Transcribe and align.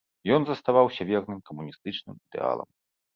Ён 0.35 0.45
заставаўся 0.45 1.05
верным 1.11 1.39
камуністычным 1.49 2.15
ідэалам. 2.25 2.69